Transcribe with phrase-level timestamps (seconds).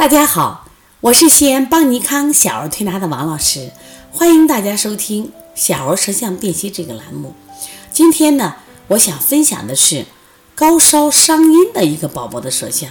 [0.00, 0.64] 大家好，
[1.02, 3.70] 我是西安邦尼康小儿推拿的王老师，
[4.10, 7.34] 欢迎大家收听小儿舌象辨析这个栏目。
[7.92, 8.54] 今天呢，
[8.88, 10.06] 我想分享的是
[10.54, 12.88] 高烧伤阴的一个宝宝的舌象。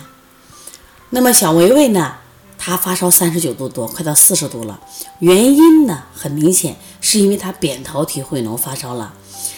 [1.10, 2.18] 那么小维维呢，
[2.60, 4.79] 他发烧三十九度多，快到四十度了。
[5.18, 9.15] 原因呢，很明显是因为他扁桃体会脓发烧了。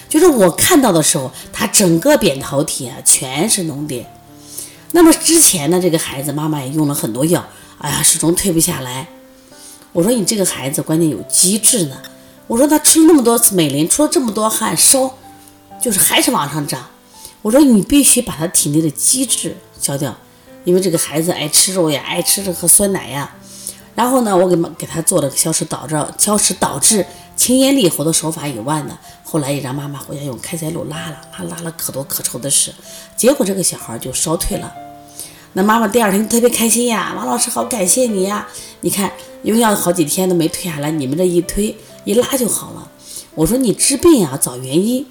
[0.08, 4.10] 就是我看到的时候，他整个扁桃体啊全是脓点。
[4.94, 7.46] 那么之前呢，这个孩子妈妈也用了很多药，
[7.78, 9.08] 哎呀，始终退不下来。
[9.94, 11.98] 我说你这个孩子关键有积滞呢。
[12.48, 15.18] 我说他吃了那么多次美林，出了这么多汗，烧
[15.82, 16.86] 就是还是往上涨。
[17.42, 20.14] 我说你必须把他体内的积滞消掉，
[20.66, 23.34] 因为这个孩子爱吃肉呀，爱吃这个酸奶呀。
[23.96, 27.06] 然后呢，我给给他做了个消食导致消食导致
[27.38, 32.74] 清咽利喉的手法以外呢，后来也让妈妈回家用开塞露拉了，他拉了可多可稠的屎，
[33.16, 34.74] 结果这个小孩就烧退了。
[35.54, 38.48] 那妈妈第二天特别开心呀，王老师好感谢你呀！
[38.80, 39.12] 你看
[39.44, 42.90] 用药好几天都没退下来，你们这一推一拉就好了。
[43.36, 45.06] 我说你治病呀找原因，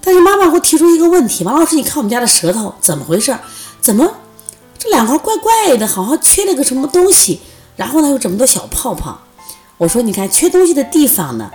[0.00, 3.36] 但是妈妈给我提出一个问题，王老师你看我们家的舌头怎么回事？
[3.80, 4.14] 怎么
[4.78, 7.40] 这两块怪怪的，好像缺了个什么东西？
[7.74, 9.20] 然后呢有这么多小泡泡？
[9.78, 11.50] 我说你看缺东西的地方呢，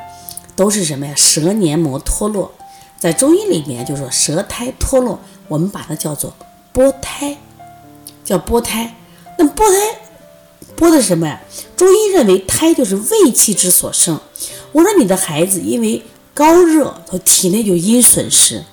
[0.55, 1.13] 都是什么呀？
[1.15, 2.51] 舌黏膜脱落，
[2.99, 6.33] 在中医里面就说舌苔脱落，我们把它叫做
[6.73, 7.37] 剥胎。
[8.23, 8.95] 叫剥胎，
[9.37, 9.99] 那剥胎
[10.77, 11.41] 剥的是什么呀？
[11.75, 14.19] 中医认为胎就是胃气之所生。
[14.71, 18.63] 我说你的孩子因为高热，他体内就阴损失，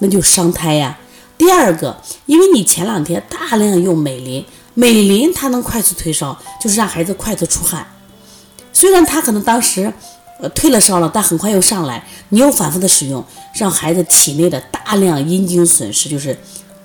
[0.00, 0.98] 那就伤胎呀。
[1.36, 1.96] 第二个，
[2.26, 7.86] 因为你前两天大量用美林，美林它能快速退烧，就是让孩子快速出汗。
[8.72, 9.92] 虽然他可能当时
[10.40, 13.24] 呃退了烧了，但很快又上来，你又反复的使用，
[13.54, 16.36] 让孩子体内的大量阴经损失，就是。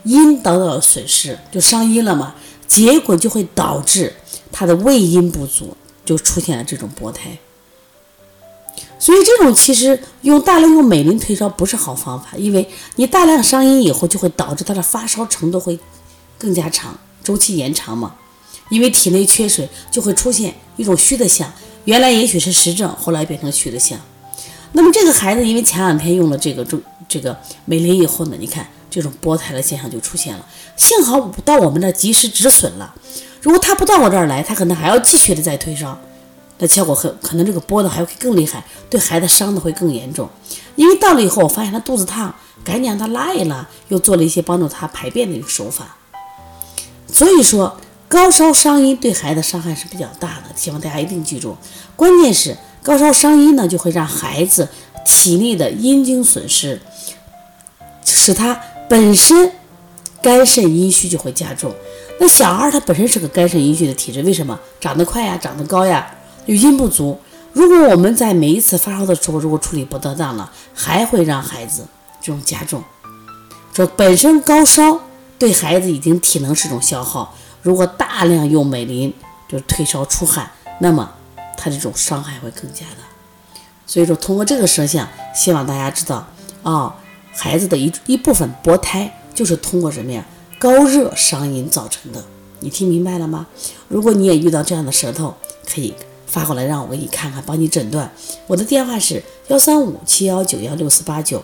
[0.03, 2.35] 阴得到了损失，就伤阴了嘛，
[2.67, 4.13] 结果就会导致
[4.51, 5.75] 他的胃阴不足，
[6.05, 7.37] 就出现了这种薄胎。
[8.99, 15.77] 所以这种其实用大量用美林退烧不是好方法，因为你大量伤阴以后，就会导致他的发烧程度会
[16.37, 18.15] 更加长，周期延长嘛。
[18.69, 21.51] 因为体内缺水，就会出现一种虚的象，
[21.83, 23.99] 原来也许是实症，后来变成虚的象。
[24.73, 28.67] 那么这个孩子因为前两天用了这个中这个美林以后呢，你看。
[28.93, 30.45] 这种剥胎的现象就出现了，
[30.77, 32.93] 幸好到我们这及时止损了。
[33.41, 35.97] 如果他不到我这儿来，他可能还要继续的再退烧，
[36.59, 40.29] 那效果很可能这个剥的还会更厉害，对孩子伤的会更严重。
[40.75, 45.97] 因为到了以后，我发现他肚子烫，赶紧让他拉一拉，又做了一些帮助他排便的一个手法。
[47.11, 47.75] 所以说，
[48.07, 51.57] 高烧伤阴对孩子伤害是比较大的，希望大家一定记住。
[51.95, 54.67] 关键是高烧伤阴呢，就会让孩子
[55.05, 56.81] 体内的阴经损失，
[58.05, 58.59] 使他。
[58.89, 59.51] 本身
[60.21, 61.73] 肝肾阴虚就会加重，
[62.19, 66.13] 那小孩他本身是个肝肾阴虚的体质，为什么长得快呀，长得高呀，
[66.45, 67.17] 有阴不足？
[67.53, 71.87] 如果我们在每一次发烧的时候，如果处理不得当了，还会让孩子
[72.21, 72.83] 这种加重。
[73.73, 74.99] 说本身高烧
[75.39, 77.33] 对孩子已经体能是一种消耗，
[77.63, 79.11] 如果大量用美林
[79.49, 81.09] 就退烧出汗，那么
[81.63, 82.97] 他这种伤害会更加的。
[83.87, 86.27] 所以说，通过这个舌象，希望大家知道
[86.63, 86.93] 啊。
[87.35, 90.23] 孩子的一一部分薄胎就是通过什么呀？
[90.59, 92.23] 高热伤阴造成的，
[92.59, 93.47] 你听明白了吗？
[93.87, 95.33] 如果你也遇到这样的舌头，
[95.67, 95.95] 可以
[96.27, 98.11] 发过来让我给你看看，帮你诊断。
[98.45, 101.43] 我的电话是幺三五七幺九幺六四八九，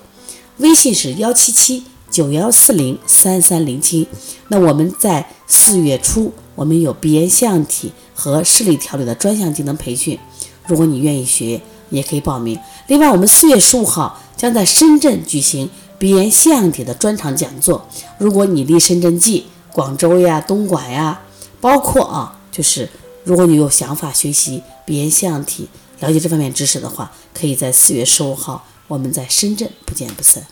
[0.58, 4.08] 微信是幺七七九幺四零三三零七。
[4.50, 10.20] 那我们在四月初，我们有鼻炎象体和视力调理的专项技能培训，
[10.68, 12.60] 如果你愿意学，也可以报名。
[12.88, 14.20] 另外，我们四月十五号。
[14.40, 17.86] 将在深圳举行鼻炎腺样体的专场讲座。
[18.18, 19.44] 如果你离深圳近，
[19.74, 21.20] 广州呀、东莞呀，
[21.60, 22.88] 包括啊，就是
[23.26, 25.68] 如果你有想法学习鼻炎腺样体，
[26.00, 30.48] 了解这方面知识的话，可以在四月十五号，我们在深圳不见不散。